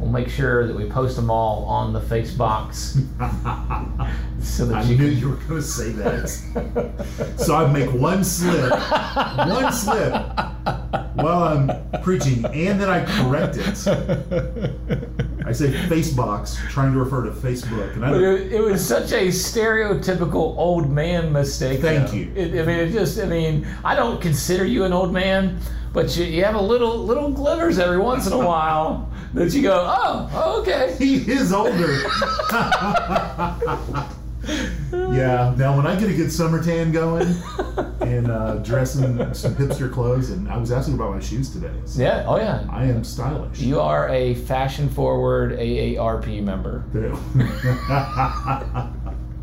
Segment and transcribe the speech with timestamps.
[0.00, 2.98] We'll make sure that we post them all on the face box
[4.40, 5.18] so that I you knew can.
[5.18, 7.34] you were going to say that.
[7.36, 8.72] so I make one slip,
[9.36, 10.12] one slip
[11.16, 13.66] while I'm preaching, and then I correct it.
[15.46, 19.28] I say Facebox, trying to refer to Facebook, and I it, it was such a
[19.28, 21.80] stereotypical old man mistake.
[21.80, 22.16] Thank though.
[22.16, 22.32] you.
[22.34, 23.20] It, I mean, it just.
[23.20, 25.58] I mean, I don't consider you an old man,
[25.92, 29.62] but you, you have a little little glimmers every once in a while that you
[29.62, 30.96] go, oh, oh, okay.
[30.98, 31.92] he is older.
[34.92, 35.54] yeah.
[35.56, 37.34] Now, when I get a good summer tan going
[38.00, 41.72] and uh, dressing some hipster clothes, and I was asking about my shoes today.
[41.84, 42.24] So Yeah.
[42.26, 42.66] Oh yeah.
[42.70, 43.60] I am stylish.
[43.60, 46.84] You are a fashion forward AARP member.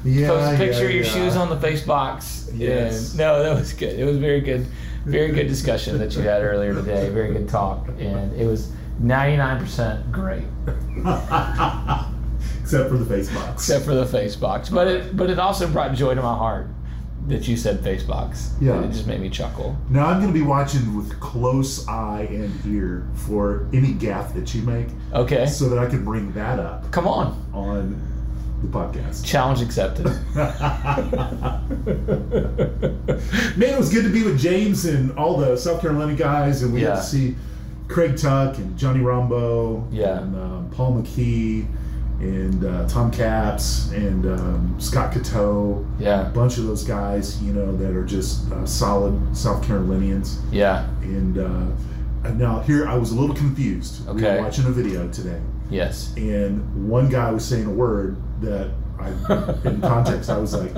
[0.04, 1.10] yeah, Post a picture yeah, of your yeah.
[1.10, 2.50] shoes on the face box.
[2.54, 3.12] Yes.
[3.12, 4.00] And no, that was good.
[4.00, 4.66] It was very good,
[5.06, 7.10] very good discussion that you had earlier today.
[7.10, 10.44] Very good talk, and it was 99% great,
[12.62, 13.54] Except for the face box.
[13.70, 14.70] except for the face box.
[14.70, 16.68] But it, but it also brought joy to my heart
[17.28, 18.54] that you said face box.
[18.62, 18.82] Yeah.
[18.84, 19.78] it just made me chuckle.
[19.90, 24.54] Now I'm going to be watching with close eye and ear for any gaffe that
[24.56, 27.46] you make, Okay, so that I can bring that up come on.
[27.54, 28.02] on
[28.62, 29.24] the podcast.
[29.26, 30.06] Challenge accepted.
[33.58, 36.74] Man, it was good to be with James and all the South Carolina guys, and
[36.74, 37.36] we got to see
[37.88, 40.20] Craig Tuck and Johnny Rombo, Yeah.
[40.20, 41.66] and um, Paul McKee,
[42.20, 45.86] and uh, Tom Caps, and um, Scott Cateau.
[46.00, 50.40] Yeah, a bunch of those guys, you know, that are just uh, solid South Carolinians.
[50.52, 54.06] yeah, And uh, now here I was a little confused.
[54.08, 54.38] We Okay.
[54.38, 56.14] were watching a video today, yes.
[56.18, 59.10] and one guy was saying a word that I,
[59.70, 60.72] in context, I was like,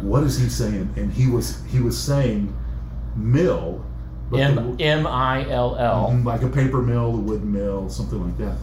[0.00, 2.54] "What is he saying?" And he was he was saying
[3.16, 3.84] mill,
[4.34, 6.10] M M I L L.
[6.10, 8.56] Mhm, like a paper mill, a wood mill, something like that.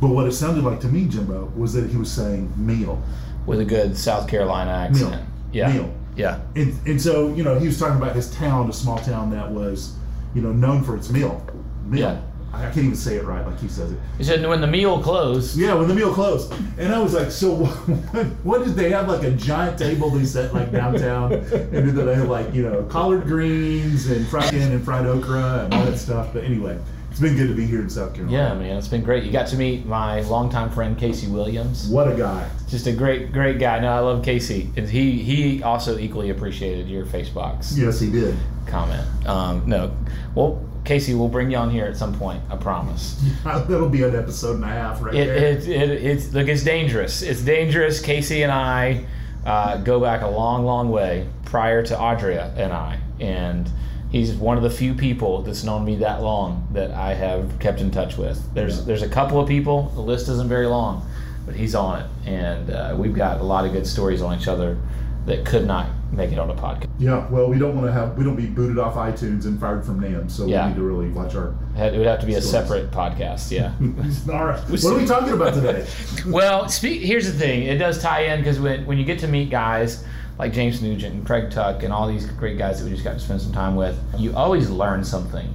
[0.00, 3.02] But what it sounded like to me, Jimbo, was that he was saying meal,
[3.46, 5.10] with a good South Carolina accent.
[5.10, 5.20] Meal.
[5.52, 5.72] Yeah.
[5.72, 5.94] meal.
[6.16, 6.40] Yeah.
[6.56, 9.50] And, and so, you know, he was talking about his town, a small town that
[9.50, 9.94] was,
[10.34, 11.44] you know, known for its meal.
[11.86, 12.00] Meal.
[12.00, 12.20] Yeah.
[12.52, 13.98] I can't even say it right like he says it.
[14.18, 15.56] He said when the meal closed.
[15.56, 16.52] Yeah, when the meal closed.
[16.78, 20.24] And I was like, so what, what did they have like a giant table they
[20.24, 21.32] set like downtown?
[21.70, 25.74] And did they have like, you know, collard greens and fried and fried okra and
[25.74, 26.32] all that stuff?
[26.32, 26.76] But anyway,
[27.10, 28.36] it's been good to be here in South Carolina.
[28.36, 29.24] Yeah, man, it's been great.
[29.24, 31.88] You got to meet my longtime friend Casey Williams.
[31.88, 32.48] What a guy.
[32.68, 33.78] Just a great, great guy.
[33.80, 38.36] No, I love Casey, and he he also equally appreciated your Facebox Yes, he did.
[38.66, 39.06] comment.
[39.26, 39.96] Um, no,
[40.34, 42.42] well, Casey, we'll bring you on here at some point.
[42.50, 43.22] I promise.
[43.44, 45.36] That'll be an episode and a half right It, there.
[45.36, 47.22] it, it it's look, it's dangerous.
[47.22, 48.00] It's dangerous.
[48.00, 49.04] Casey and I
[49.44, 53.70] uh, go back a long, long way prior to Audria and I, and
[54.10, 57.80] he's one of the few people that's known me that long that I have kept
[57.80, 58.42] in touch with.
[58.54, 58.84] There's Yeah.
[58.86, 59.90] there's a couple of people.
[59.94, 61.06] The list isn't very long,
[61.46, 64.48] but he's on it, and uh, we've got a lot of good stories on each
[64.48, 64.78] other
[65.26, 66.88] that could not make it on a podcast.
[66.98, 69.84] Yeah, well, we don't want to have we don't be booted off iTunes and fired
[69.84, 70.64] from NAM, so Yeah.
[70.66, 71.54] we need to really watch our.
[71.76, 73.50] It would have to be a separate podcast.
[73.50, 73.72] Yeah.
[74.32, 75.86] All right, what are we talking about today?
[76.26, 77.62] Well, speak, here's the thing.
[77.64, 80.04] It does tie in because when, when you get to meet guys
[80.38, 83.14] like James Nugent and Craig Tuck and all these great guys that we just got
[83.14, 85.46] to spend some time with, you always learn something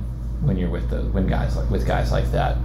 [0.42, 2.58] when you're with the when guys like with guys like that.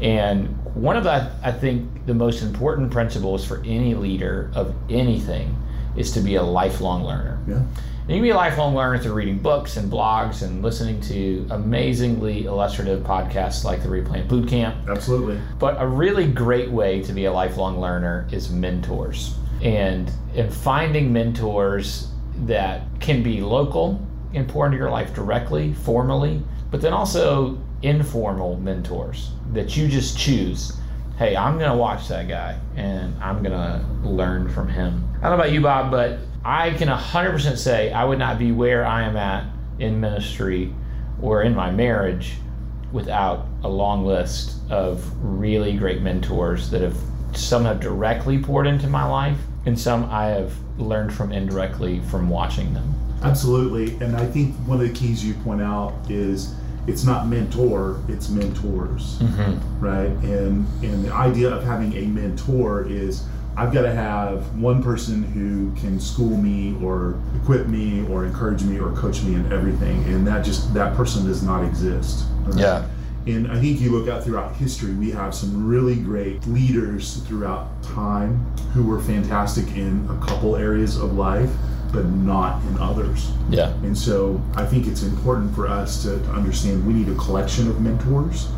[0.00, 5.56] And one of the I think the most important principles for any leader of anything
[5.98, 7.38] is to be a lifelong learner.
[7.46, 11.00] Yeah, And you can be a lifelong learner through reading books and blogs and listening
[11.02, 14.88] to amazingly illustrative podcasts like the Replant Bootcamp.
[14.88, 15.40] absolutely.
[15.58, 19.36] But a really great way to be a lifelong learner is mentors.
[19.62, 22.08] And and finding mentors
[22.46, 24.00] that can be local
[24.32, 30.16] and pour into your life directly, formally, but then also informal mentors that you just
[30.16, 30.77] choose.
[31.18, 35.04] Hey, I'm gonna watch that guy and I'm gonna learn from him.
[35.16, 38.52] I don't know about you, Bob, but I can 100% say I would not be
[38.52, 39.44] where I am at
[39.80, 40.72] in ministry
[41.20, 42.34] or in my marriage
[42.92, 46.96] without a long list of really great mentors that have
[47.32, 52.30] some have directly poured into my life and some I have learned from indirectly from
[52.30, 52.94] watching them.
[53.24, 56.54] Absolutely, and I think one of the keys you point out is
[56.88, 59.84] it's not mentor, it's mentors, Mm-hmm.
[59.84, 60.10] right?
[60.24, 63.24] And and the idea of having a mentor is
[63.56, 68.62] I've got to have one person who can school me or equip me or encourage
[68.62, 72.24] me or coach me in everything, and that just that person does not exist.
[72.46, 72.56] right?
[72.58, 72.86] Yeah.
[73.26, 77.82] And I think you look out throughout history, we have some really great leaders throughout
[77.82, 78.36] time
[78.72, 81.50] who were fantastic in a couple areas of life,
[81.92, 83.30] but not in others.
[83.50, 83.72] Yeah.
[83.82, 87.68] And so I think it's important for us to, to understand we need a collection
[87.68, 88.48] of mentors,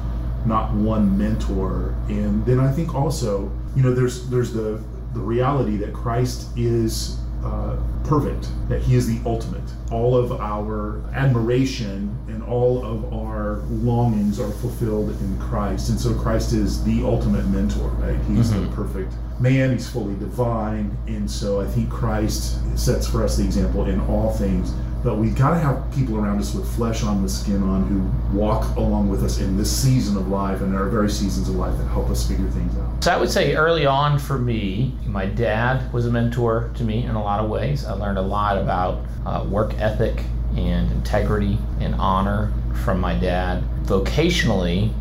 [0.45, 1.95] not one mentor.
[2.09, 4.83] And then I think also, you know, there's there's the
[5.15, 9.63] the reality that Christ is uh, perfect, that He is the ultimate.
[9.91, 16.15] All of our admiration and all of our longings are fulfilled in Christ, and so
[16.15, 17.89] Christ is the ultimate mentor.
[17.91, 18.19] Right?
[18.27, 19.73] He's the perfect man.
[19.73, 24.33] He's fully divine, and so I think Christ sets for us the example in all
[24.33, 24.73] things.
[25.03, 28.39] But we got to have people around us with flesh on, with skin on, who
[28.39, 31.55] walk along with us in this season of life, and there are very seasons of
[31.55, 33.03] life that help us figure things out.
[33.03, 37.05] So I would say early on for me, my dad was a mentor to me
[37.05, 37.87] in a lot of ways.
[37.87, 40.23] I learned a lot about uh, work ethic
[40.57, 42.53] and integrity and honor
[42.85, 43.63] from my dad.
[43.85, 44.93] Vocationally,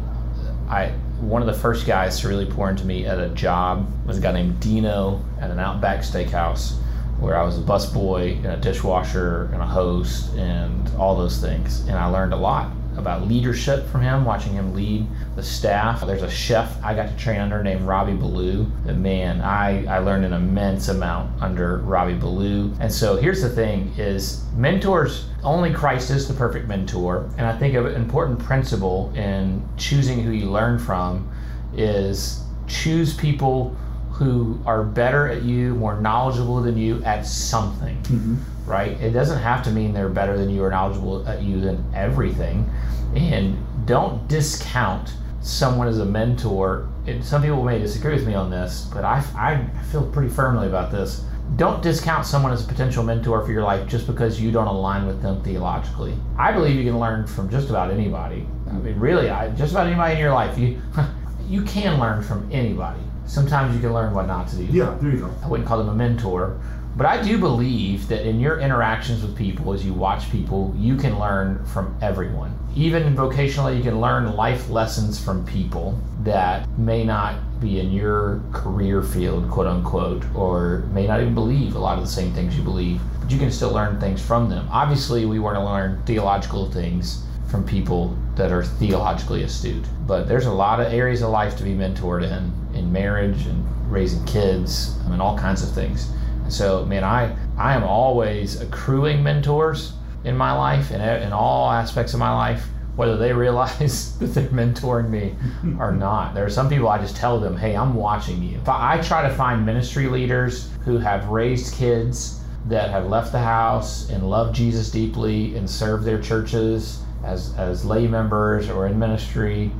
[0.69, 4.18] I one of the first guys to really pour into me at a job was
[4.18, 6.78] a guy named Dino at an Outback Steakhouse,
[7.19, 11.81] where I was a busboy and a dishwasher and a host and all those things.
[11.81, 16.06] And I learned a lot about leadership from him, watching him lead the staff.
[16.06, 18.69] There's a chef I got to train under named Robbie Ballou.
[18.88, 22.74] And man, I, I learned an immense amount under Robbie Ballou.
[22.80, 27.30] And so here's the thing is mentors, only Christ is the perfect mentor.
[27.38, 31.31] And I think an important principle in choosing who you learn from
[31.74, 33.75] is choose people
[34.19, 38.36] who are better at you, more knowledgeable than you at something mm-hmm.
[38.69, 38.92] right?
[39.01, 42.69] It doesn't have to mean they're better than you or knowledgeable at you than everything.
[43.16, 46.89] And don't discount someone as a mentor.
[47.07, 50.68] And some people may disagree with me on this, but I, I feel pretty firmly
[50.68, 51.24] about this.
[51.56, 55.07] Don't discount someone as a potential mentor for your life just because you don't align
[55.07, 56.13] with them theologically.
[56.38, 58.45] I believe you can learn from just about anybody.
[58.68, 60.57] I mean, really, I, just about anybody in your life.
[60.60, 60.80] You,
[61.48, 63.00] you can learn from anybody.
[63.30, 64.64] Sometimes you can learn what not to do.
[64.64, 65.31] Yeah, there you go.
[65.44, 66.60] I wouldn't call them a mentor,
[66.98, 70.98] but I do believe that in your interactions with people, as you watch people, you
[70.98, 72.58] can learn from everyone.
[72.76, 78.42] Even vocationally, you can learn life lessons from people that may not be in your
[78.52, 82.58] career field, quote unquote, or may not even believe a lot of the same things
[82.58, 84.68] you believe, but you can still learn things from them.
[84.72, 89.86] Obviously, we want to learn theological things from people that are theologically astute.
[90.06, 93.92] But there's a lot of areas of life to be mentored in, in marriage and
[93.92, 96.12] raising kids, I mean, all kinds of things.
[96.44, 99.94] And so, man, I, I am always accruing mentors
[100.24, 104.50] in my life and in all aspects of my life, whether they realize that they're
[104.50, 105.36] mentoring me
[105.80, 106.36] or not.
[106.36, 108.60] There are some people I just tell them, hey, I'm watching you.
[108.68, 113.40] I, I try to find ministry leaders who have raised kids that have left the
[113.40, 118.98] house and love Jesus deeply and serve their churches as, as lay members or in
[118.98, 119.71] ministry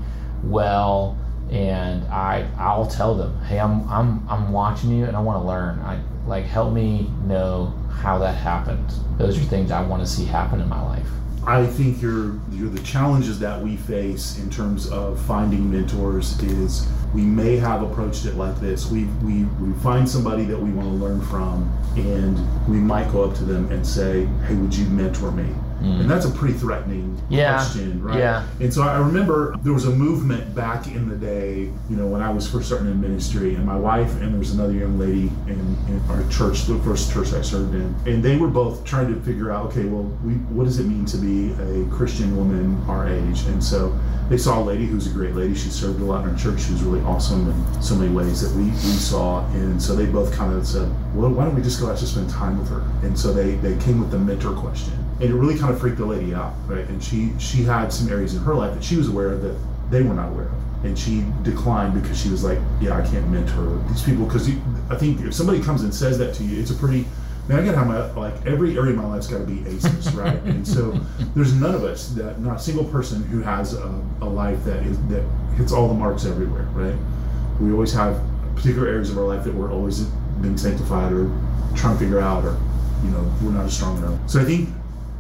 [0.44, 1.18] well
[1.52, 5.48] and I I'll tell them hey I'm I'm I'm watching you and I want to
[5.48, 10.08] learn I like help me know how that happened those are things I want to
[10.08, 11.08] see happen in my life
[11.48, 17.22] I think you're, the challenges that we face in terms of finding mentors is we
[17.22, 18.92] may have approached it like this.
[18.92, 23.24] We, we, we find somebody that we want to learn from, and we might go
[23.24, 25.48] up to them and say, Hey, would you mentor me?
[25.82, 26.02] Mm.
[26.02, 27.56] And that's a pretty threatening Yeah.
[27.56, 28.20] question, right?
[28.20, 28.46] Yeah.
[28.60, 32.22] And so I remember there was a movement back in the day, you know, when
[32.22, 35.32] I was first starting in ministry, and my wife and there was another young lady
[35.48, 39.14] in, in our church, the first church I served in, and they were both trying
[39.14, 42.82] to figure out, okay, well, we, what does it mean to be a Christian woman
[42.88, 43.42] our age?
[43.48, 43.98] And so
[44.30, 45.56] they saw a lady who's a great lady.
[45.56, 46.62] She served a lot in our church.
[46.62, 49.46] She was really awesome in so many ways that we, we saw.
[49.54, 52.06] And so they both kind of said, well, why don't we just go out to
[52.06, 52.82] spend time with her?
[53.02, 55.98] And so they, they came with the mentor question and it really kind of freaked
[55.98, 56.88] the lady out, right?
[56.88, 59.58] And she she had some areas in her life that she was aware of that
[59.90, 63.28] they were not aware of, and she declined because she was like, "Yeah, I can't
[63.30, 64.50] mentor these people." Because
[64.90, 67.06] I think if somebody comes and says that to you, it's a pretty
[67.50, 67.60] man.
[67.60, 70.42] I gotta have my like every area of my life's got to be aces, right?
[70.44, 70.92] and so
[71.36, 74.86] there's none of us that not a single person who has a, a life that
[74.86, 75.24] is that
[75.58, 76.96] hits all the marks everywhere, right?
[77.60, 78.22] We always have
[78.56, 80.04] particular areas of our life that we're always
[80.42, 81.30] being sanctified or
[81.76, 82.58] trying to figure out, or
[83.04, 84.18] you know, we're not as strong enough.
[84.30, 84.70] So I think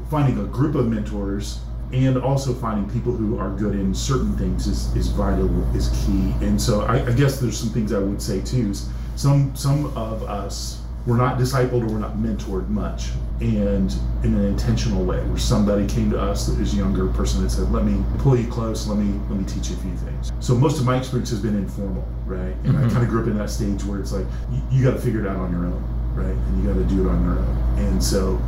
[0.09, 1.59] finding a group of mentors
[1.91, 6.33] and also finding people who are good in certain things is, is vital is key.
[6.45, 9.85] And so I, I guess there's some things i would say too is some some
[9.97, 13.09] of us were not discipled or were not mentored much.
[13.41, 13.91] And
[14.23, 17.71] in an intentional way where somebody came to us that a younger person that said
[17.71, 18.87] let me pull you close.
[18.87, 20.31] Let me let me teach you a few things.
[20.39, 22.55] So most of my experience has been informal right?
[22.65, 22.85] And Mhm.
[22.85, 25.01] i kind of grew up in that stage where it's like you, you got to
[25.01, 25.83] figure it out on your own
[26.15, 26.35] right?
[26.35, 27.57] And you got to do it on your own.
[27.77, 28.39] And so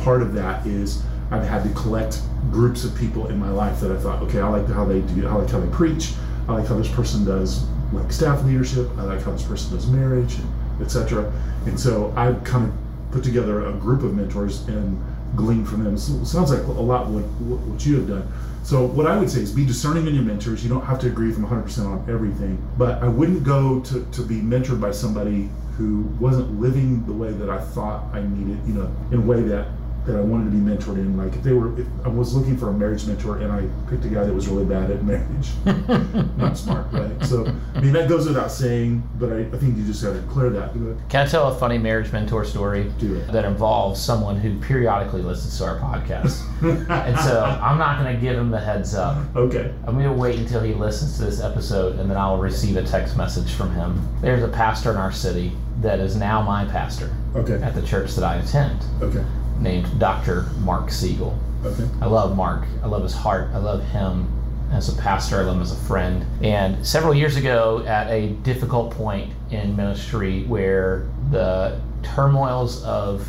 [0.00, 3.92] part of that is I've had to collect groups of people in my life that
[3.92, 6.14] I thought, okay, I like how they do, I like how they preach,
[6.48, 9.86] I like how this person does like staff leadership, I like how this person does
[9.86, 10.36] marriage,
[10.80, 11.32] etc.
[11.66, 12.74] And so I've kind of
[13.12, 15.02] put together a group of mentors and
[15.36, 15.96] gleaned from them.
[15.98, 18.32] So sounds like a lot what what what you have done.
[18.62, 20.62] So what I would say is be discerning in your mentors.
[20.62, 24.04] You don't have to agree with them 100% on everything, but I wouldn't go to,
[24.04, 28.58] to be mentored by somebody who wasn't living the way that I thought I needed,
[28.66, 29.68] you know, in a way that
[30.08, 31.16] that I wanted to be mentored in.
[31.16, 34.04] Like if they were, if I was looking for a marriage mentor and I picked
[34.04, 35.50] a guy that was really bad at marriage,
[36.36, 37.24] not smart, right?
[37.24, 40.22] So I mean that goes without saying, but I, I think you just got to
[40.22, 40.72] clear that.
[41.08, 43.30] Can I tell a funny marriage mentor story Do it.
[43.32, 46.42] that involves someone who periodically listens to our podcast?
[46.62, 49.18] and so I'm not going to give him the heads up.
[49.36, 49.72] okay.
[49.86, 52.82] I'm going to wait until he listens to this episode and then I'll receive a
[52.82, 54.08] text message from him.
[54.20, 57.54] There's a pastor in our city that is now my pastor Okay.
[57.62, 59.24] at the church that I attend Okay.
[59.60, 60.42] Named Dr.
[60.60, 61.38] Mark Siegel.
[61.64, 61.88] Okay.
[62.00, 62.66] I love Mark.
[62.82, 63.50] I love his heart.
[63.52, 64.32] I love him
[64.72, 65.40] as a pastor.
[65.40, 66.24] I love him as a friend.
[66.42, 73.28] And several years ago, at a difficult point in ministry where the turmoils of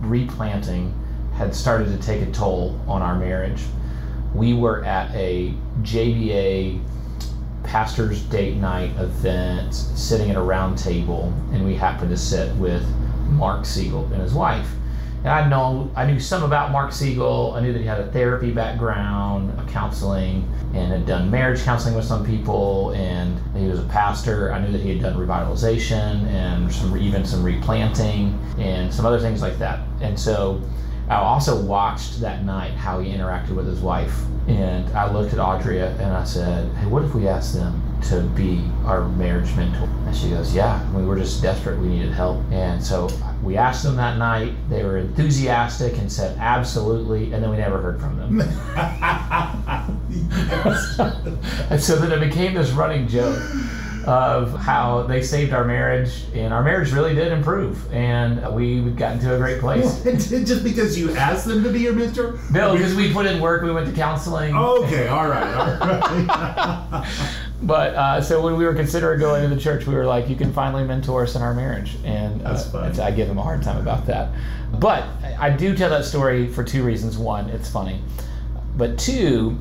[0.00, 0.94] replanting
[1.34, 3.62] had started to take a toll on our marriage,
[4.34, 6.82] we were at a JBA
[7.64, 12.86] pastor's date night event, sitting at a round table, and we happened to sit with
[13.28, 14.70] Mark Siegel and his wife.
[15.20, 17.54] And I know I knew some about Mark Siegel.
[17.56, 21.94] I knew that he had a therapy background, a counseling, and had done marriage counseling
[21.94, 22.90] with some people.
[22.90, 24.52] And he was a pastor.
[24.52, 29.18] I knew that he had done revitalization and some even some replanting and some other
[29.18, 29.80] things like that.
[30.00, 30.60] And so
[31.08, 34.14] I also watched that night how he interacted with his wife.
[34.48, 38.22] And I looked at Audria and I said, Hey, what if we asked them to
[38.36, 39.88] be our marriage mentor?
[40.06, 41.78] And she goes, Yeah, we were just desperate.
[41.80, 42.42] We needed help.
[42.52, 43.08] And so
[43.42, 44.54] we asked them that night.
[44.68, 47.32] They were enthusiastic and said, Absolutely.
[47.32, 48.40] And then we never heard from them.
[51.70, 53.42] And so then it became this running joke
[54.06, 59.14] of how they saved our marriage, and our marriage really did improve, and we got
[59.14, 60.02] into a great place.
[60.04, 62.38] Just because you asked them to be your mentor?
[62.52, 64.54] No, because we put in work, we went to counseling.
[64.56, 67.06] Okay, all right, all right.
[67.62, 70.36] But uh, so when we were considering going to the church, we were like, "You
[70.36, 72.84] can finally mentor us in our marriage," and uh, That's fun.
[72.90, 74.28] it's- I give him a hard time about that.
[74.78, 75.04] But
[75.40, 78.02] I do tell that story for two reasons: one, it's funny,
[78.76, 79.56] but two,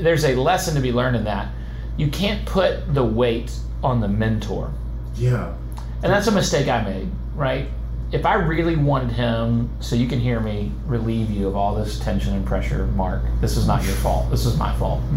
[0.00, 1.52] there's a lesson to be learned in that.
[1.96, 4.72] You can't put the weight on the mentor,
[5.16, 5.54] yeah.
[6.02, 7.08] and that's a mistake I made.
[7.34, 7.68] Right?
[8.12, 12.00] If I really wanted him, so you can hear me relieve you of all this
[12.00, 14.30] tension and pressure, Mark, this is not your fault.
[14.30, 15.00] This is my fault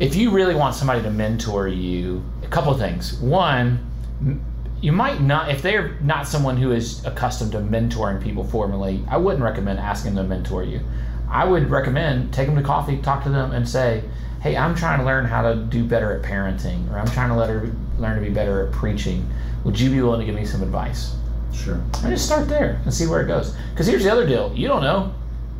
[0.00, 3.14] if you really want somebody to mentor you, a couple of things.
[3.14, 3.84] One,
[4.80, 9.16] you might not, if they're not someone who is accustomed to mentoring people formally, I
[9.16, 10.80] wouldn't recommend asking them to mentor you.
[11.28, 14.04] I would recommend take them to coffee, talk to them, and say,
[14.46, 17.34] "Hey, I'm trying to learn how to do better at parenting, or I'm trying to
[17.34, 19.28] let her learn to be better at preaching.
[19.64, 21.16] Would you be willing to give me some advice?"
[21.52, 21.74] Sure.
[21.74, 23.56] And just start there and see where it goes.
[23.72, 25.10] Because here's the other deal: you don't know;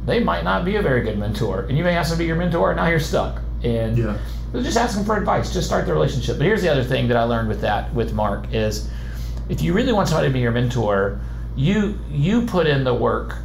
[0.04, 2.26] they might not be a very good mentor, and you may ask them to be
[2.28, 3.40] your mentor, and now you're stuck.
[3.64, 4.14] And Yeah.
[4.54, 5.52] just ask them for advice.
[5.52, 6.38] Just start the relationship.
[6.38, 8.88] But here's the other thing that I learned with that with Mark is,
[9.48, 11.18] if you really want somebody to be your mentor,
[11.56, 13.38] you you put in the work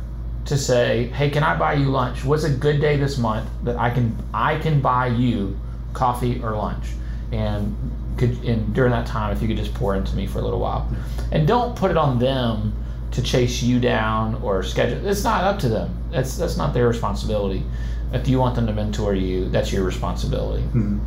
[0.52, 2.26] to say, hey, can I buy you lunch?
[2.26, 5.58] What's a good day this month that I can I can buy you
[5.94, 6.88] coffee or lunch?
[7.32, 7.74] And
[8.18, 10.60] could and during that time, if you could just pour into me for a little
[10.60, 10.90] while,
[11.32, 12.74] and don't put it on them
[13.12, 15.08] to chase you down or schedule.
[15.08, 15.90] It's not up to them.
[16.12, 17.64] That's that's not their responsibility.
[18.12, 20.64] If you want them to mentor you, that's your responsibility.
[20.74, 21.00] Mhm.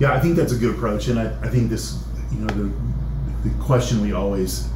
[0.00, 2.02] Yeah, I think that's a good approach, and I, I think this,
[2.32, 2.70] you know, the,
[3.48, 4.68] the question we always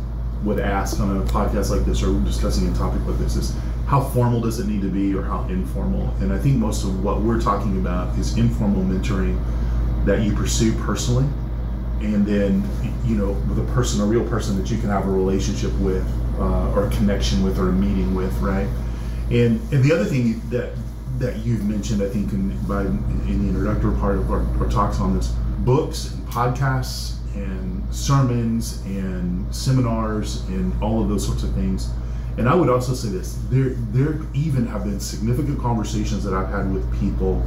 [0.44, 3.56] would ask on a podcast like this or discussing a topic like this is
[3.86, 6.08] how formal does it need to be or how informal?
[6.20, 9.38] And I think most of what we're talking about is informal mentoring
[10.06, 11.26] that you pursue personally,
[12.00, 12.68] and then
[13.04, 16.06] you know with a person, a real person that you can have a relationship with
[16.38, 18.66] uh, or a connection with or a meeting with, right?
[19.30, 20.72] And and the other thing that
[21.18, 24.98] that you've mentioned, I think, in, by, in the introductory part of our, our talks
[24.98, 31.52] on this, books and podcasts and sermons and seminars and all of those sorts of
[31.54, 31.90] things.
[32.38, 36.48] And I would also say this: there, there even have been significant conversations that I've
[36.48, 37.44] had with people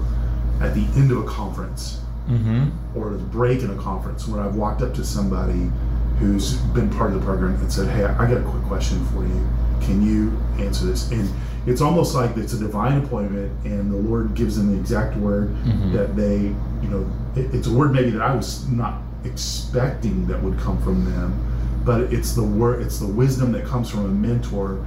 [0.62, 2.98] at the end of a conference Mm-hmm.
[2.98, 5.70] or the break in a conference where I've walked up to somebody
[6.18, 9.22] who's been part of the program and said, "Hey, I got a quick question for
[9.24, 9.48] you.
[9.82, 11.30] Can you answer this?" And
[11.68, 15.50] it's almost like it's a divine appointment, and the Lord gives them the exact word
[15.68, 15.94] Mhm.
[15.94, 16.38] that they,
[16.82, 20.82] you know, it, it's a word maybe that I was not expecting that would come
[20.82, 24.86] from them, but it's the word, it's the wisdom that comes from a mentor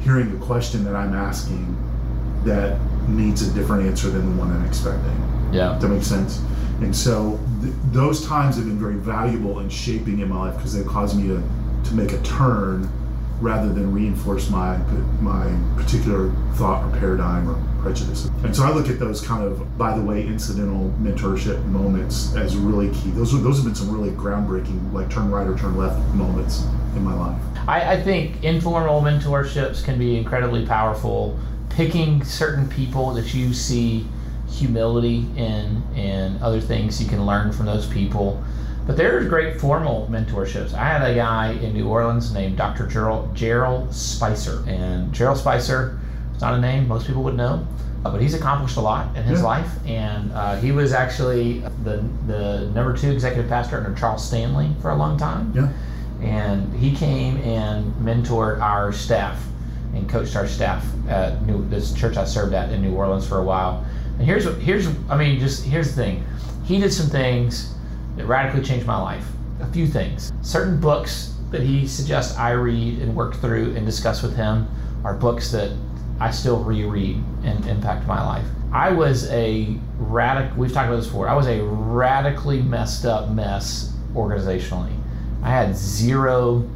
[0.00, 1.76] hearing a question that I'm asking
[2.44, 2.78] that
[3.08, 5.50] needs a different answer than the one I'm expecting.
[5.52, 5.78] Yeah.
[5.80, 6.40] That makes sense.
[6.80, 10.74] And so th- those times have been very valuable in shaping in my life because
[10.74, 11.42] they caused me to,
[11.84, 12.90] to make a turn
[13.42, 14.78] rather than reinforce my
[15.20, 18.26] my particular thought or paradigm or prejudice.
[18.44, 22.56] And so I look at those kind of by the way incidental mentorship moments as
[22.56, 23.10] really key.
[23.10, 26.64] Those are those have been some really groundbreaking like turn right or turn left moments
[26.94, 27.40] in my life.
[27.66, 31.38] I, I think informal mentorships can be incredibly powerful.
[31.70, 34.06] Picking certain people that you see
[34.48, 38.42] humility in and other things you can learn from those people.
[38.86, 40.74] But there's great formal mentorships.
[40.74, 42.86] I had a guy in New Orleans named Dr.
[42.86, 44.64] Gerald, Gerald Spicer.
[44.66, 46.00] And Gerald Spicer,
[46.32, 47.64] it's not a name most people would know,
[48.04, 49.46] uh, but he's accomplished a lot in his Yeah.
[49.46, 49.70] life.
[49.86, 54.90] And uh, he was actually the, the number two executive pastor under Charles Stanley for
[54.90, 55.68] a long time Yeah.
[56.20, 59.44] and he came and mentored our staff
[59.94, 63.38] and coached our staff at New, this church I served at in New Orleans for
[63.38, 63.84] a while.
[64.18, 66.24] And here's what here's I mean just here's the thing.
[66.64, 67.71] He did some things
[68.16, 69.26] that radically changed my life.
[69.60, 70.32] A few things.
[70.42, 74.68] Certain books that he suggests I read and work through and discuss with him
[75.04, 75.70] are books that
[76.20, 78.46] I still reread and impact my life.
[78.72, 80.56] I was a radical.
[80.56, 81.28] We've talked about this before.
[81.28, 84.96] I was a radically messed up mess organizationally.
[85.42, 86.68] I had zero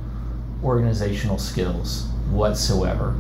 [0.62, 3.14] organizational skills whatsoever.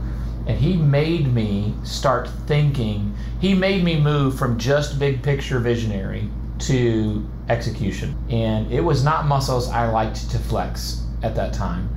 [0.46, 6.28] And he made me start thinking, he made me move from just big picture visionary
[6.60, 8.16] to execution.
[8.30, 11.88] And it was not muscles I liked to flex at that time.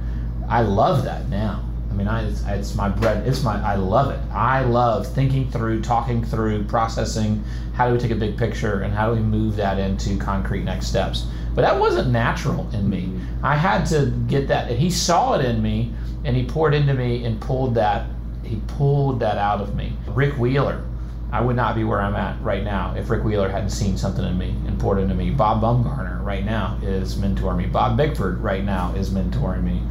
[0.47, 1.65] I love that now.
[1.89, 3.27] I mean, I, it's, it's my bread.
[3.27, 3.61] It's my.
[3.61, 4.19] I love it.
[4.31, 7.43] I love thinking through, talking through, processing.
[7.73, 10.63] How do we take a big picture and how do we move that into concrete
[10.63, 11.25] next steps?
[11.55, 13.19] But that wasn't natural in me.
[13.41, 15.91] I had to get that, and he saw it in me,
[16.23, 18.07] and he poured into me and pulled that.
[18.43, 19.93] He pulled that out of me.
[20.07, 20.83] Rick Wheeler,
[21.31, 24.25] I would not be where I'm at right now if Rick Wheeler hadn't seen something
[24.25, 25.29] in me and poured into me.
[25.29, 27.65] Bob Bumgarner right now is mentoring me.
[27.67, 29.81] Bob Bickford right now is mentoring me.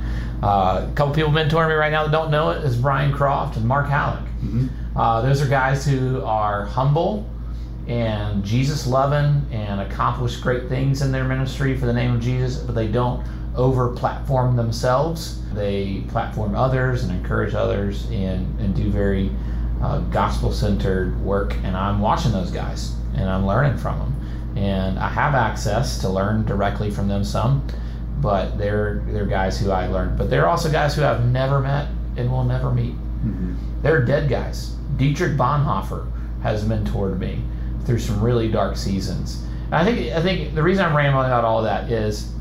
[0.42, 3.57] Uh, a couple people mentoring me right now that don't know it is Brian Croft
[3.57, 4.24] and Mark Hallock.
[4.96, 7.29] Uh, those are guys who are humble
[7.87, 12.59] and Jesus loving and accomplish great things in their ministry for the name of Jesus,
[12.59, 13.24] but they don't
[13.57, 15.40] over platform themselves.
[15.53, 19.31] They platform others and encourage others and, and do very
[19.83, 21.55] uh, gospel centered work.
[21.62, 24.57] And I'm watching those guys and I'm learning from them.
[24.57, 27.67] And I have access to learn directly from them some,
[28.21, 30.19] but they're, they're guys who I learned.
[30.19, 32.95] But they're also guys who I've never met and will never meet.
[33.83, 34.75] They're dead guys.
[34.97, 36.11] Dietrich Bonhoeffer
[36.43, 37.43] has mentored me
[37.85, 39.45] through some really dark seasons.
[39.67, 42.33] And I think I think the reason I'm rambling about all of that is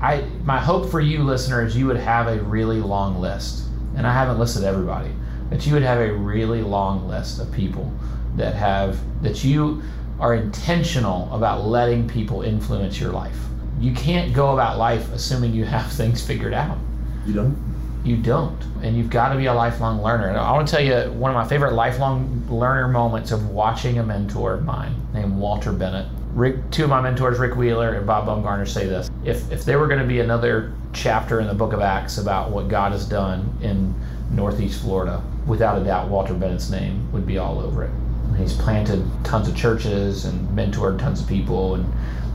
[0.00, 3.64] I my hope for you listeners you would have a really long list.
[3.96, 5.10] And I haven't listed everybody,
[5.50, 7.92] but you would have a really long list of people
[8.36, 9.82] that have that you
[10.20, 13.38] are intentional about letting people influence your life.
[13.80, 16.78] You can't go about life assuming you have things figured out.
[17.26, 17.68] You done?
[18.04, 18.60] you don't.
[18.82, 20.28] And you've got to be a lifelong learner.
[20.28, 23.98] And i want to tell you one of my favorite lifelong learner moments of watching
[23.98, 26.06] a mentor of mine named walter bennett.
[26.34, 29.10] Rick two of my mentors rick wheeler and bob bumgarner say this.
[29.24, 32.50] If, if there were going to be another chapter in the book of acts about
[32.50, 33.94] what god has done in
[34.30, 37.90] northeast florida without a doubt walter bennett's name would be all over it
[38.36, 41.92] he's planted tons of churches and mentored tons of people and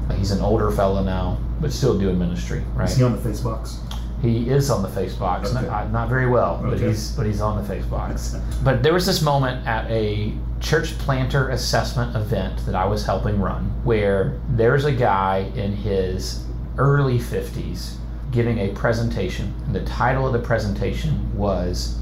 [0.09, 3.21] uh, he's an older fellow now but still doing ministry right Is he on the
[3.21, 3.79] face box?
[4.21, 5.65] he is on the face box, Okay.
[5.67, 8.37] not, not very well, but he's but he's on the face box.
[8.63, 13.37] but there was this moment at a church planter assessment event that I was helping
[13.41, 16.45] run, where there's a guy in his
[16.77, 17.95] early 50s
[18.33, 21.97] giving a presentation, and the title of the presentation was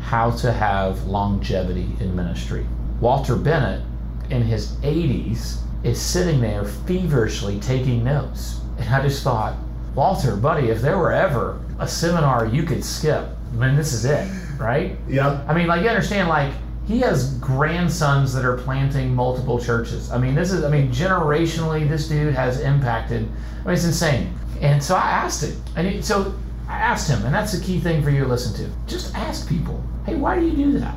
[0.00, 2.66] "How to Have Longevity in Ministry."
[3.00, 3.82] Walter Bennett,
[4.30, 9.54] in his 80s, is sitting there feverishly taking notes, and I just thought.
[9.94, 14.04] Walter, buddy, if there were ever a seminar you could skip, I mean, this is
[14.04, 14.98] it, right?
[15.08, 15.42] Yeah.
[15.48, 16.52] I mean, like, you understand, like,
[16.86, 20.10] he has grandsons that are planting multiple churches.
[20.10, 23.26] I mean, this is, I mean, generationally, this dude has impacted.
[23.62, 24.38] I mean, it's insane.
[24.60, 26.34] And so I asked him, and so
[26.68, 28.72] I asked him, and that's the key thing for you to listen to.
[28.86, 30.94] Just ask people, hey, why do you do that?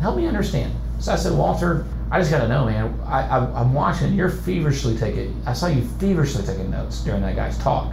[0.00, 0.72] Help me understand.
[0.98, 2.98] So I said, Walter, I just got to know, man.
[3.06, 4.14] I, I'm watching.
[4.14, 5.40] You're feverishly taking.
[5.46, 7.92] I saw you feverishly taking notes during that guy's talk,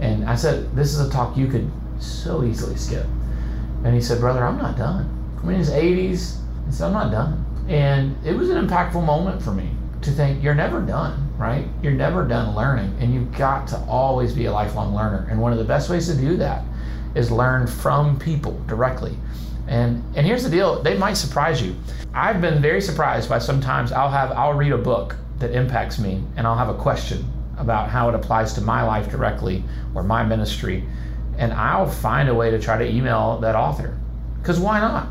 [0.00, 3.06] And I said, This is a talk you could so easily skip.
[3.84, 5.08] And he said, Brother, I'm not done.
[5.38, 7.44] I mean, in his 80s, he said, I'm not done.
[7.68, 9.70] And it was an impactful moment for me
[10.04, 11.66] to think, You're never done, right?
[11.82, 12.96] You're never done learning.
[13.00, 15.26] And you've got to always be a lifelong learner.
[15.30, 16.62] And one of the best ways to do that
[17.14, 19.16] is learn from people directly.
[19.66, 21.74] And and here's the deal, they might surprise you.
[22.12, 26.22] I've been very surprised by sometimes I'll have I'll read a book that impacts me
[26.36, 27.24] and I'll have a question
[27.56, 29.64] about how it applies to my life directly
[29.94, 30.84] or my ministry
[31.38, 33.98] and I'll find a way to try to email that author.
[34.42, 35.08] Cuz why not?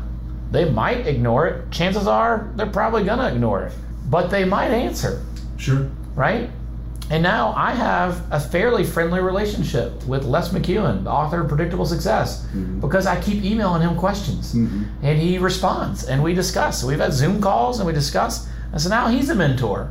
[0.50, 1.70] They might ignore it.
[1.70, 3.72] Chances are they're probably going to ignore it,
[4.14, 5.12] but they might answer,
[5.56, 5.90] Sure.
[6.14, 6.48] right?
[7.10, 11.84] And now I have a fairly friendly relationship with Les McKeown, the author of Predictable
[11.84, 12.46] Success,
[12.80, 16.84] because I keep emailing him questions and he responds and we discuss.
[16.84, 18.46] We've had Zoom calls and we discuss.
[18.72, 19.90] And so now he's a mentor.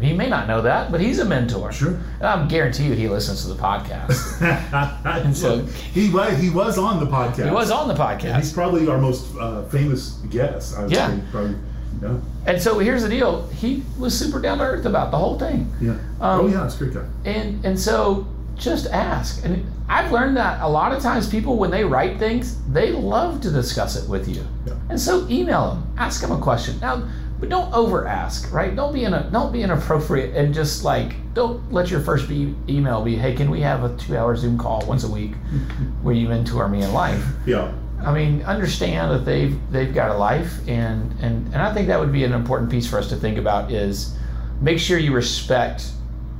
[0.00, 1.72] He may not know that, but he's a mentor.
[1.72, 1.94] Sure.
[2.20, 4.18] And I guarantee you he listens to the podcast.
[5.24, 5.64] and so-
[5.96, 7.44] he was he was on the podcast.
[7.46, 8.36] he was on the podcast.
[8.36, 10.02] He's probably our most uh, famous
[10.36, 10.76] guest.
[10.76, 11.08] I Yeah.
[11.08, 11.56] say, probably.
[12.02, 12.18] Yeah.
[12.46, 13.46] And so here's the deal.
[13.48, 15.72] He was super down to earth about the whole thing.
[15.80, 15.92] Yeah.
[16.20, 17.06] Um, oh yeah, it's a great guy.
[17.24, 19.44] And and so just ask.
[19.44, 23.40] And I've learned that a lot of times people when they write things, they love
[23.42, 24.46] to discuss it with you.
[24.66, 24.74] Yeah.
[24.88, 26.78] And so email them, ask them a question.
[26.80, 27.08] Now,
[27.40, 28.76] but don't over ask, right?
[28.76, 32.54] Don't be in a don't be inappropriate and just like don't let your first be,
[32.68, 35.34] email be, hey, can we have a two hour Zoom call once a week
[36.02, 37.24] where you mentor me in life?
[37.46, 37.72] Yeah.
[38.04, 41.98] I mean, understand that they've they've got a life, and and and I think that
[42.00, 44.16] would be an important piece for us to think about is
[44.60, 45.90] make sure you respect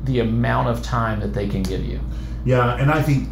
[0.04, 2.00] the amount of time that they can give you.
[2.44, 3.28] Yeah, and I think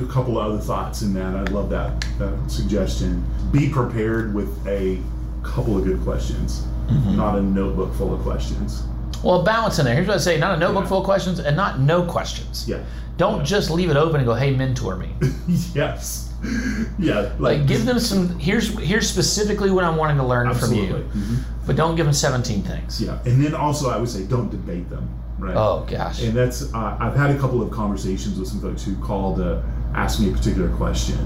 [0.00, 1.34] a couple of other thoughts in that.
[1.34, 3.24] I love that, that suggestion.
[3.50, 4.98] Be prepared with a
[5.42, 7.16] couple of good questions, Mm-hmm.
[7.16, 8.82] not a notebook full of questions.
[9.24, 9.94] Well, balance in there.
[9.94, 10.88] Here's what I say: not a notebook Yeah.
[10.88, 12.68] full of questions, and not no questions.
[12.68, 12.80] Yeah.
[13.16, 15.10] Don't just leave it open and go, "Hey, mentor me."
[15.74, 16.31] yes.
[16.98, 17.32] Yeah.
[17.38, 18.38] Like, give them some.
[18.38, 20.88] Here's here's specifically what I'm wanting to learn absolutely.
[20.88, 21.04] from you,
[21.36, 21.36] Mhm.
[21.66, 23.00] but don't give them 17 things.
[23.00, 25.08] Yeah, and then also I would say don't debate them.
[25.38, 25.56] Right.
[25.56, 26.22] Oh gosh.
[26.22, 29.62] And that's uh, I've had a couple of conversations with some folks who call to
[29.94, 31.18] ask me a particular question,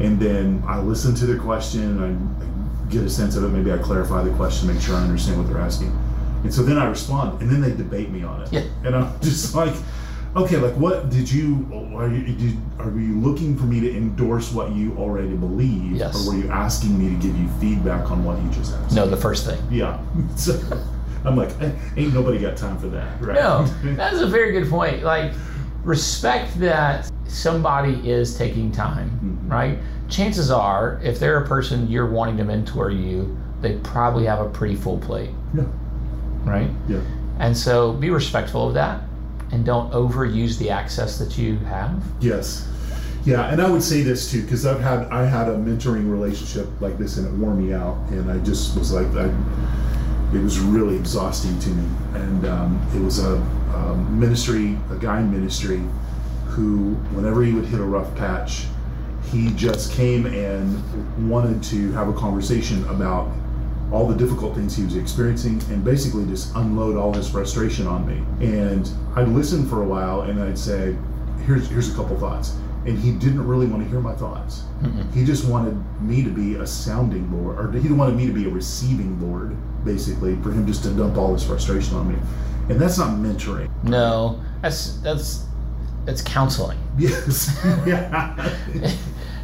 [0.00, 3.48] and then I listen to their question and I, I get a sense of it.
[3.48, 5.96] Maybe I clarify the question, make sure I understand what they're asking,
[6.44, 8.52] and so then I respond, and then they debate me on it.
[8.52, 8.64] Yeah.
[8.84, 9.74] And I'm just like,
[10.36, 11.66] okay, like what did you?
[11.94, 16.26] Are you did, are you looking for me to endorse what you already believe, Yes.
[16.26, 18.94] or were you asking me to give you feedback on what you just asked?
[18.94, 19.60] no, the first thing.
[19.70, 19.98] Yeah.
[20.36, 20.58] So
[21.24, 21.50] I'm like,
[21.96, 23.34] ain't nobody got time for that, right?
[23.36, 23.64] No,
[23.94, 25.04] that's a very good point.
[25.04, 25.32] Like,
[25.84, 29.10] respect that somebody is taking time,
[29.46, 29.50] Mhm.
[29.50, 29.78] right?
[30.08, 34.48] Chances are, if they're a person you're wanting to mentor you, they probably have a
[34.48, 35.62] pretty full plate, yeah.
[36.44, 36.68] right?
[36.88, 36.98] Yeah.
[37.38, 39.00] And so be respectful of that
[39.52, 42.02] and don't overuse the access that you have.
[42.20, 42.68] Yes.
[43.24, 46.66] Yeah, and I would say this too because I've had I had a mentoring relationship
[46.80, 49.32] like this and it wore me out, and I just was like, I,
[50.34, 55.20] it was really exhausting to me, and um, it was a, a ministry, a guy
[55.20, 55.82] in ministry,
[56.46, 58.64] who whenever he would hit a rough patch,
[59.30, 63.30] he just came and wanted to have a conversation about
[63.92, 68.06] all the difficult things he was experiencing and basically just unload all his frustration on
[68.06, 68.24] me.
[68.44, 70.96] And I'd listen for a while and I'd say,
[71.44, 72.56] here's here's a couple thoughts.
[72.86, 74.64] And he didn't really want to hear my thoughts.
[74.80, 75.12] Mm-hmm.
[75.12, 78.46] He just wanted me to be a sounding board, or he wanted me to be
[78.46, 82.18] a receiving board, basically, for him just to dump all his frustration on me.
[82.70, 83.70] And that's not mentoring.
[83.84, 85.46] No, that's that's
[86.04, 86.78] that's counseling.
[86.98, 87.56] Yes.
[87.86, 88.52] yeah.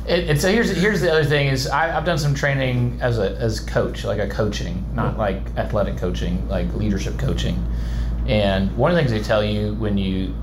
[0.09, 3.18] It, and so here's here's the other thing is I, I've done some training as
[3.18, 7.62] a as coach, like a coaching, not like athletic coaching, like leadership coaching.
[8.27, 10.35] And one of the things they tell you when you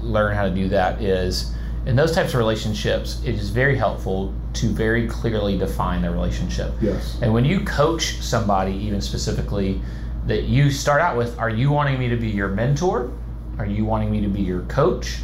[0.00, 1.54] learn how to do that is
[1.86, 6.72] in those types of relationships, it is very helpful to very clearly define the relationship.
[6.80, 7.18] Yes.
[7.22, 9.80] And when you coach somebody, even specifically,
[10.26, 13.12] that you start out with, are you wanting me to be your mentor?
[13.58, 15.18] Are you wanting me to be your coach?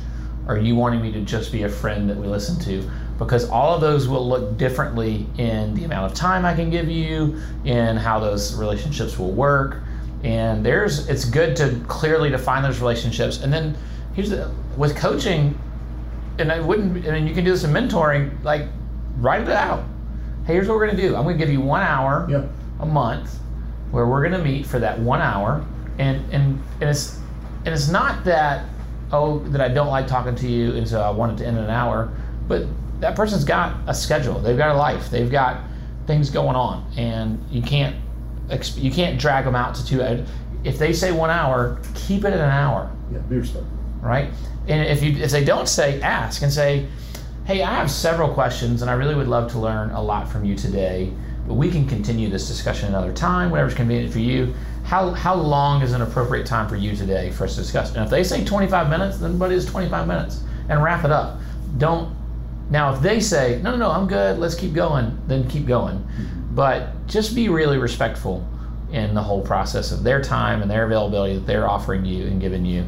[0.48, 2.90] Are you wanting me to just be a friend that we listen to?
[3.18, 6.88] Because all of those will look differently in the amount of time I can give
[6.88, 9.78] you, in how those relationships will work.
[10.22, 13.42] And there's it's good to clearly define those relationships.
[13.42, 13.76] And then
[14.14, 15.58] here's the with coaching,
[16.38, 18.66] and I wouldn't I mean you can do this in mentoring, like
[19.18, 19.84] write it out.
[20.46, 21.16] Hey, here's what we're gonna do.
[21.16, 22.44] I'm gonna give you one hour Yeah.
[22.80, 23.38] a month
[23.90, 25.64] where we're going to meet for that one hour
[25.98, 27.18] and and and it's
[27.64, 28.66] and it's not that
[29.12, 31.56] oh that I don't like talking to you and so I want it to end
[31.56, 32.10] in an hour
[32.46, 32.66] but
[33.00, 35.62] that person's got a schedule they've got a life they've got
[36.06, 37.94] things going on and you can't
[38.76, 40.24] you can't drag them out to two uh,
[40.64, 43.18] if they say one hour keep it at an hour Yeah.
[43.18, 43.70] Be respectful.
[44.00, 44.30] right?
[44.66, 46.86] And if you if they don't say, ask and say,
[47.46, 50.44] hey, I have several questions and I really would love to learn a lot from
[50.44, 51.10] you today,
[51.46, 54.52] but we can continue this discussion another time, whatever's convenient for you.
[54.84, 57.94] How, how long is an appropriate time for you today for us to discuss?
[57.94, 60.42] And if they say 25 minutes, then what is 25 minutes?
[60.68, 61.38] And wrap it up.
[61.78, 62.14] Don't
[62.70, 66.06] now, if they say, no, no, no, I'm good, let's keep going, then keep going.
[66.52, 68.46] But just be really respectful
[68.92, 72.40] in the whole process of their time and their availability that they're offering you and
[72.40, 72.86] giving you.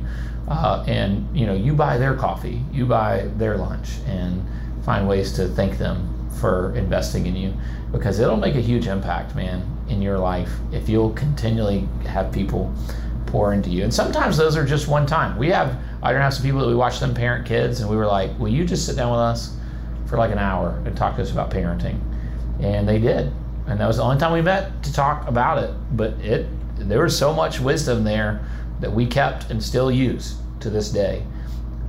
[0.49, 4.45] Uh, and you know, you buy their coffee, you buy their lunch, and
[4.85, 7.53] find ways to thank them for investing in you
[7.93, 12.75] because it'll make a huge impact, man, in your life if you'll continually have people
[13.27, 13.85] pour into you.
[13.85, 15.38] And sometimes those are just one time.
[15.38, 17.97] We have I don't have some people that we watch them parent kids, and we
[17.97, 19.57] were like, "Will you just sit down with us
[20.11, 21.99] for like an hour and talk to us about parenting?"
[22.61, 23.33] And they did,
[23.66, 25.70] and that was the only time we met to talk about it.
[25.92, 26.46] But it
[26.79, 28.40] there was so much wisdom there
[28.81, 31.23] that we kept and still use to this day.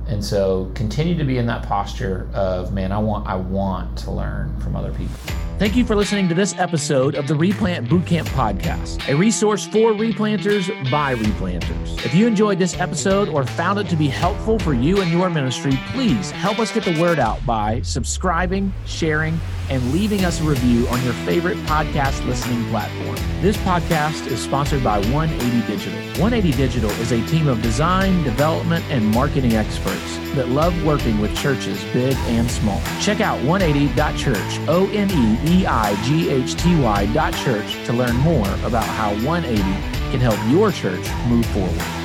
[0.08, 4.10] And so continue to be in that posture of man, I want I want to
[4.10, 5.16] learn from other people.
[5.62, 9.92] Thank you for listening to this episode of the Replant Bootcamp Podcast, a resource for
[9.92, 12.04] replanters by replanters.
[12.04, 15.30] If you enjoyed this episode or found it to be helpful for you and your
[15.30, 19.38] ministry, please help us get the word out by subscribing, sharing,
[19.70, 23.14] and leaving us a review on your favorite podcast listening platform.
[23.40, 26.00] This podcast is sponsored by 180 Digital.
[26.20, 30.01] 180 Digital is a team of design, development, and marketing experts
[30.34, 32.80] that love working with churches big and small.
[33.00, 37.92] Check out 180.church, O N E E I G H T Y dot church to
[37.92, 39.62] learn more about how 180
[40.10, 42.01] can help your church move forward.